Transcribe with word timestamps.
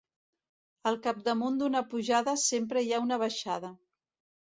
Al 0.91 0.97
capdamunt 1.03 1.61
d'una 1.61 1.83
pujada 1.93 2.37
sempre 2.49 2.87
hi 2.89 2.93
ha 2.99 3.07
una 3.07 3.25
baixada. 3.27 3.75